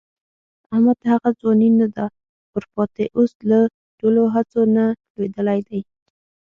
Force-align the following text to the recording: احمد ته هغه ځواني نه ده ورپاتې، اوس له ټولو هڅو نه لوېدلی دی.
احمد 0.73 0.95
ته 1.01 1.07
هغه 1.13 1.29
ځواني 1.39 1.69
نه 1.79 1.87
ده 1.95 2.05
ورپاتې، 2.53 3.05
اوس 3.17 3.31
له 3.49 3.59
ټولو 3.99 4.21
هڅو 4.33 4.61
نه 4.77 4.85
لوېدلی 5.13 5.59
دی. 5.67 5.81